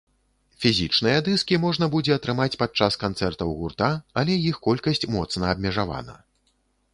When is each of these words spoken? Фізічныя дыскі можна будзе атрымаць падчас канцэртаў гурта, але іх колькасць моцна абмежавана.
Фізічныя 0.63 1.17
дыскі 1.27 1.59
можна 1.65 1.85
будзе 1.95 2.15
атрымаць 2.15 2.55
падчас 2.61 2.97
канцэртаў 3.03 3.53
гурта, 3.59 3.91
але 4.23 4.39
іх 4.49 4.55
колькасць 4.71 5.07
моцна 5.19 5.43
абмежавана. 5.55 6.19